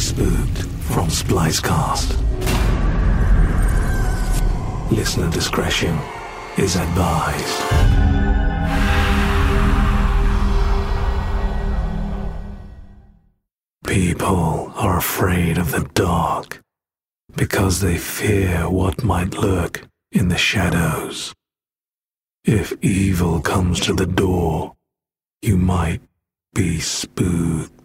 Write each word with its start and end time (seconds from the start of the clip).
Spooked 0.00 0.62
from 0.88 1.08
Splicecast. 1.08 2.16
Listener 4.90 5.30
discretion 5.30 5.94
is 6.56 6.74
advised. 6.74 7.60
People 13.86 14.72
are 14.74 14.96
afraid 14.96 15.58
of 15.58 15.70
the 15.70 15.86
dark 15.92 16.62
because 17.36 17.82
they 17.82 17.98
fear 17.98 18.70
what 18.70 19.04
might 19.04 19.34
lurk 19.34 19.86
in 20.12 20.28
the 20.28 20.38
shadows. 20.38 21.34
If 22.44 22.72
evil 22.80 23.42
comes 23.42 23.80
to 23.80 23.92
the 23.92 24.06
door, 24.06 24.76
you 25.42 25.58
might 25.58 26.00
be 26.54 26.80
spooked. 26.80 27.79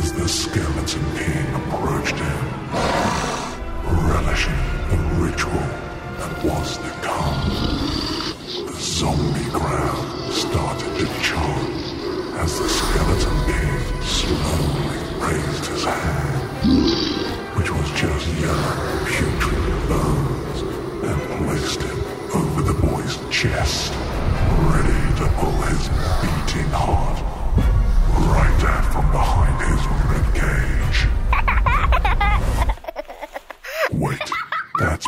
As 0.00 0.12
the 0.12 0.28
skeleton 0.28 1.04
king 1.16 1.46
approached 1.54 2.16
him, 2.16 2.44
relishing 4.08 4.62
the 4.90 4.96
ritual 5.22 5.66
that 6.18 6.44
was 6.44 6.78
to 6.78 6.90
come. 7.02 7.36
The 8.66 8.72
zombie 8.78 9.50
crowd 9.50 10.32
started 10.32 10.92
to 10.98 11.06
chant 11.20 11.68
as 12.42 12.58
the 12.58 12.68
skeleton 12.68 13.36
king 13.50 14.02
slowly 14.02 15.00
raised 15.24 15.66
his 15.66 15.84
hand, 15.84 16.38
which 17.56 17.70
was 17.70 17.90
just 17.90 18.26
yellow, 18.40 19.04
putrid 19.06 19.88
bones, 19.88 20.39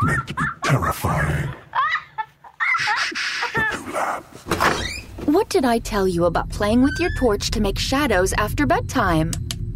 that's 0.02 0.16
meant 0.16 0.28
to 0.28 0.34
be 0.34 0.44
terrifying. 0.62 1.48
Shh, 2.78 3.12
shh, 3.14 3.54
you're 3.54 3.70
too 3.70 3.92
loud. 3.92 4.24
What 5.26 5.48
did 5.48 5.64
I 5.64 5.78
tell 5.78 6.08
you 6.08 6.24
about 6.24 6.50
playing 6.50 6.82
with 6.82 6.98
your 6.98 7.10
torch 7.18 7.50
to 7.52 7.60
make 7.60 7.78
shadows 7.78 8.32
after 8.34 8.66
bedtime? 8.66 9.32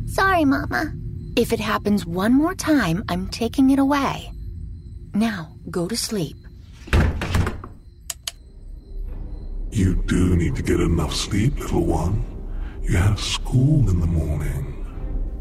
Sorry, 0.07 0.45
Mama. 0.45 0.93
If 1.37 1.53
it 1.53 1.61
happens 1.61 2.07
one 2.07 2.33
more 2.33 2.55
time, 2.55 3.05
I'm 3.09 3.29
taking 3.29 3.71
it 3.71 3.79
away. 3.79 4.33
Now, 5.15 5.57
go 5.71 5.87
to 5.87 5.97
sleep. 5.97 6.37
You 9.71 9.95
do 10.07 10.37
need 10.37 10.57
to 10.57 10.63
get 10.63 10.81
enough 10.81 11.15
sleep, 11.15 11.59
little 11.59 11.85
one. 11.85 12.25
You 12.83 12.97
have 12.97 13.21
school 13.21 13.89
in 13.91 14.01
the 14.01 14.07
morning. 14.07 14.73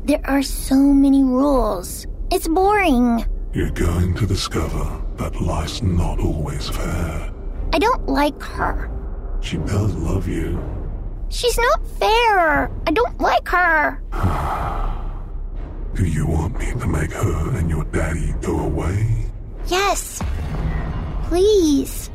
There 0.03 0.22
are 0.25 0.44
so 0.44 0.75
many 0.75 1.23
rules. 1.23 2.05
It's 2.31 2.47
boring. 2.47 3.25
You're 3.56 3.70
going 3.70 4.14
to 4.16 4.28
discover 4.28 5.02
that 5.16 5.39
life's 5.39 5.81
not 5.81 6.20
always 6.20 6.67
fair. 6.67 7.31
I 7.72 7.80
don't 7.80 8.06
like 8.06 8.42
her. 8.42 8.92
She 9.39 9.56
does 9.56 9.95
love 9.95 10.28
you. 10.28 10.61
She's 11.30 11.58
not 11.58 11.88
fair. 11.98 12.70
I 12.86 12.92
don't 12.92 13.17
like 13.22 13.48
her. 13.48 14.02
Do 15.95 16.05
you 16.05 16.27
want 16.27 16.60
me 16.60 16.66
to 16.66 16.86
make 16.86 17.14
her 17.14 17.58
and 17.58 17.70
your 17.70 17.86
daddy 17.86 18.33
go 18.42 18.60
away? 18.60 19.26
Yes. 19.67 20.22
Please. 21.30 22.10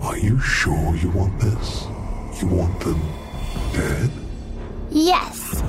Are 0.00 0.16
you 0.16 0.40
sure 0.40 0.96
you 0.96 1.10
want 1.10 1.38
this? 1.38 1.84
You 2.40 2.48
want 2.48 2.80
them 2.80 3.02
dead? 3.74 4.10
Yes. 4.90 5.62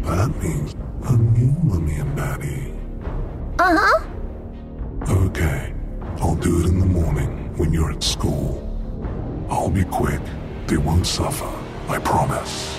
That 0.00 0.34
means 0.42 0.74
a 1.04 1.16
new 1.16 1.52
mummy 1.62 1.94
and 1.94 2.16
daddy. 2.16 2.81
Uh 3.62 3.76
huh. 3.78 4.00
Okay, 5.08 5.72
I'll 6.20 6.34
do 6.34 6.62
it 6.62 6.66
in 6.66 6.80
the 6.80 6.86
morning 6.86 7.56
when 7.56 7.72
you're 7.72 7.92
at 7.92 8.02
school. 8.02 8.58
I'll 9.48 9.70
be 9.70 9.84
quick. 9.84 10.20
They 10.66 10.78
won't 10.78 11.06
suffer. 11.06 11.48
I 11.86 12.00
promise. 12.00 12.76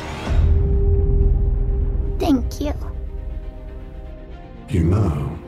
Thank 2.19 2.59
you. 2.59 2.73
You 4.67 4.83
know, 4.83 5.39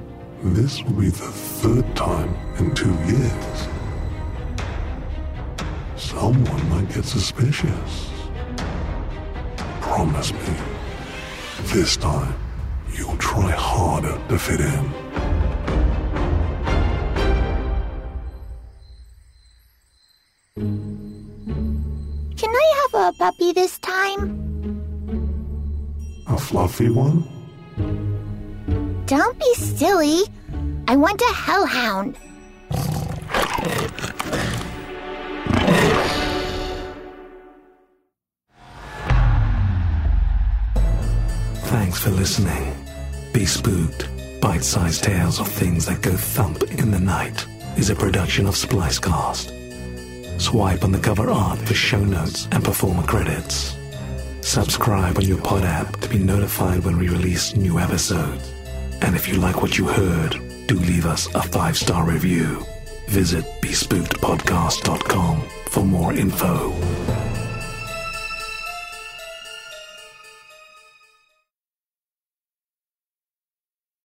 this 0.41 0.81
will 0.83 1.01
be 1.01 1.09
the 1.09 1.33
third 1.59 1.93
time 1.97 2.33
in 2.57 2.73
two 2.73 2.95
years. 3.03 3.67
Someone 5.97 6.69
might 6.69 6.93
get 6.93 7.03
suspicious. 7.03 8.09
Promise 9.81 10.31
me, 10.31 10.55
this 11.73 11.97
time 11.97 12.35
you'll 12.93 13.17
try 13.17 13.51
harder 13.51 14.17
to 14.29 14.39
fit 14.39 14.61
in. 14.61 15.24
Have 22.77 22.93
a 22.93 23.17
puppy 23.17 23.53
this 23.53 23.79
time? 23.79 24.41
A 26.27 26.37
fluffy 26.37 26.89
one? 26.89 27.23
Don't 29.05 29.39
be 29.39 29.53
silly. 29.55 30.21
I 30.87 30.95
want 30.95 31.21
a 31.21 31.33
hellhound. 31.33 32.17
Thanks 41.69 41.99
for 41.99 42.09
listening. 42.11 42.75
Be 43.33 43.45
spooked. 43.45 44.09
Bite 44.41 44.63
sized 44.63 45.03
tales 45.03 45.39
of 45.39 45.47
things 45.47 45.85
that 45.85 46.01
go 46.01 46.15
thump 46.15 46.63
in 46.63 46.91
the 46.91 46.99
night 46.99 47.45
is 47.77 47.89
a 47.89 47.95
production 47.95 48.45
of 48.47 48.55
Splicecast. 48.55 49.54
Swipe 50.37 50.83
on 50.83 50.91
the 50.91 50.99
cover 50.99 51.29
art 51.29 51.59
for 51.59 51.73
show 51.73 52.03
notes 52.03 52.47
and 52.51 52.63
performer 52.63 53.03
credits. 53.03 53.75
Subscribe 54.41 55.17
on 55.17 55.23
your 55.23 55.41
pod 55.41 55.63
app 55.63 55.99
to 56.01 56.09
be 56.09 56.19
notified 56.19 56.83
when 56.83 56.97
we 56.97 57.09
release 57.09 57.55
new 57.55 57.79
episodes. 57.79 58.53
And 59.01 59.15
if 59.15 59.27
you 59.27 59.35
like 59.35 59.61
what 59.61 59.77
you 59.77 59.87
heard, 59.87 60.31
do 60.67 60.75
leave 60.75 61.05
us 61.05 61.33
a 61.35 61.41
five 61.41 61.77
star 61.77 62.05
review. 62.05 62.65
Visit 63.07 63.45
bespookedpodcast.com 63.61 65.49
for 65.69 65.83
more 65.83 66.13
info. 66.13 66.94